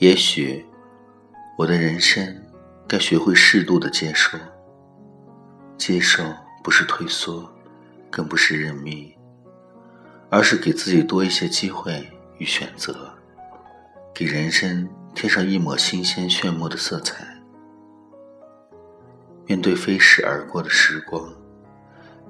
[0.00, 0.64] 也许
[1.58, 2.42] 我的人生
[2.88, 4.38] 该学会适度的接受，
[5.76, 6.24] 接受
[6.64, 7.46] 不是退缩，
[8.10, 9.14] 更不是认命，
[10.30, 13.12] 而是给自己多一些机会与选择，
[14.14, 17.38] 给人生添上一抹新鲜炫目的色彩。
[19.44, 21.30] 面对飞逝而过的时光，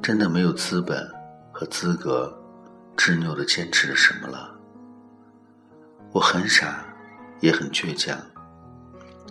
[0.02, 1.08] 真的没有资本
[1.52, 2.36] 和资格
[2.96, 4.58] 执拗的坚持着什么了。
[6.10, 6.84] 我很傻。
[7.40, 8.16] 也很倔强，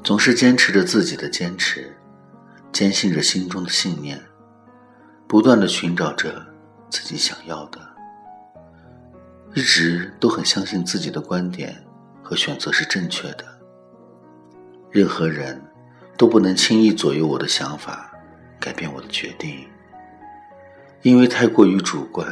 [0.03, 1.95] 总是坚持着自己的坚持，
[2.71, 4.19] 坚信着心中的信念，
[5.27, 6.45] 不断的寻找着
[6.89, 7.79] 自己想要的，
[9.53, 11.75] 一直都很相信自己的观点
[12.23, 13.45] 和选择是正确的。
[14.89, 15.61] 任何人
[16.17, 18.11] 都不能轻易左右我的想法，
[18.59, 19.67] 改变我的决定，
[21.03, 22.27] 因为太过于主观，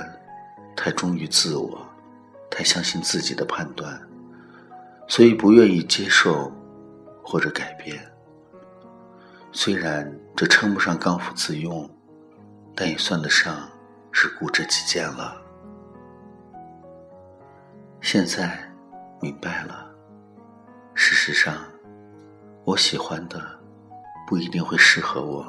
[0.76, 1.88] 太忠于自我，
[2.50, 4.02] 太相信自己的判断。
[5.08, 6.52] 所以不愿意接受
[7.24, 7.98] 或者改变，
[9.54, 11.90] 虽然这称不上刚愎自用，
[12.76, 13.70] 但也算得上
[14.12, 15.42] 是固执己见了。
[18.02, 18.60] 现在
[19.22, 19.90] 明白了，
[20.94, 21.56] 事实上，
[22.66, 23.42] 我喜欢的
[24.28, 25.44] 不一定会适合我，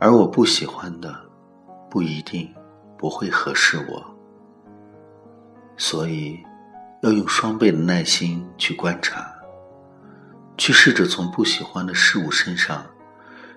[0.00, 1.14] 而我不喜欢的
[1.88, 2.52] 不一定
[2.98, 4.04] 不会合适我，
[5.76, 6.44] 所以。
[7.04, 9.30] 要用双倍的耐心去观察，
[10.56, 12.82] 去试着从不喜欢的事物身上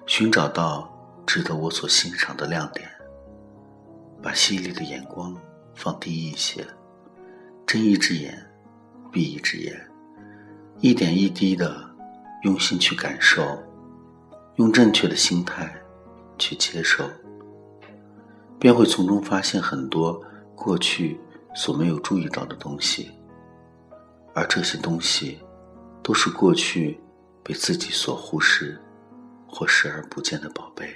[0.06, 0.94] 寻找到
[1.26, 2.86] 值得我所欣赏的亮点，
[4.22, 5.34] 把犀利的眼光
[5.74, 6.68] 放低一些，
[7.66, 8.38] 睁一只眼
[9.14, 9.90] 闭一只眼，
[10.82, 11.90] 一点一滴的
[12.44, 13.58] 用心去感受，
[14.58, 15.74] 用正确的心态
[16.38, 17.10] 去接受，
[18.60, 20.22] 便会从中发现很多
[20.54, 21.18] 过去
[21.56, 23.10] 所没有注意到的东西。
[24.38, 25.40] 而这些东西，
[26.04, 27.02] 都是过去
[27.44, 28.80] 被自己所忽视
[29.48, 30.96] 或视而不见的宝贝。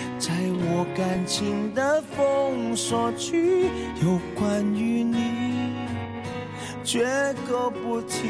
[0.31, 3.65] 在我感情的封锁区，
[4.01, 5.75] 有关于你，
[6.85, 7.05] 绝
[7.45, 8.29] 口不提，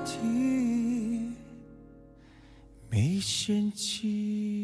[2.91, 4.61] 没嫌弃。